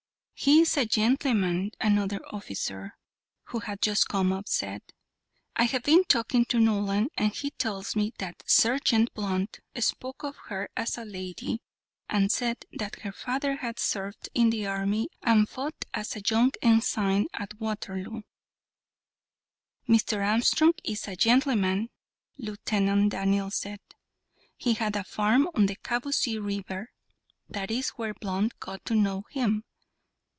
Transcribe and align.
"He 0.43 0.61
is 0.61 0.75
a 0.75 0.87
gentleman," 0.87 1.69
another 1.79 2.19
officer, 2.33 2.97
who 3.49 3.59
had 3.59 3.79
just 3.79 4.07
come 4.07 4.33
up, 4.33 4.49
said. 4.49 4.81
"I 5.55 5.65
have 5.65 5.83
been 5.83 6.03
talking 6.05 6.45
to 6.45 6.59
Nolan, 6.59 7.09
and 7.15 7.31
he 7.31 7.51
tells 7.51 7.95
me 7.95 8.11
that 8.17 8.41
Sergeant 8.47 9.13
Blunt 9.13 9.59
spoke 9.79 10.23
of 10.23 10.35
her 10.47 10.67
as 10.75 10.97
a 10.97 11.05
lady, 11.05 11.61
and 12.09 12.31
said 12.31 12.65
that 12.73 13.01
her 13.01 13.11
father 13.11 13.57
had 13.57 13.77
served 13.77 14.29
in 14.33 14.49
the 14.49 14.65
army 14.65 15.09
and 15.21 15.47
fought 15.47 15.85
as 15.93 16.15
a 16.15 16.23
young 16.27 16.51
ensign 16.63 17.27
at 17.35 17.59
Waterloo." 17.59 18.23
"Mr. 19.87 20.25
Armstrong 20.27 20.73
is 20.83 21.07
a 21.07 21.15
gentleman," 21.15 21.91
Lieutenant 22.39 23.11
Daniels 23.11 23.57
said. 23.57 23.79
"He 24.57 24.73
had 24.73 24.95
a 24.95 25.03
farm 25.03 25.47
on 25.53 25.67
the 25.67 25.75
Kabousie 25.75 26.39
River, 26.43 26.89
that 27.47 27.69
is 27.69 27.89
where 27.89 28.15
Blunt 28.15 28.59
got 28.59 28.83
to 28.85 28.95
know 28.95 29.25
him. 29.29 29.65